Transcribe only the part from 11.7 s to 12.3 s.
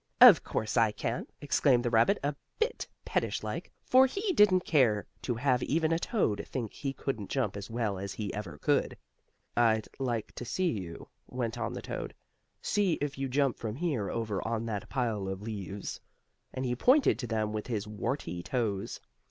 the toad.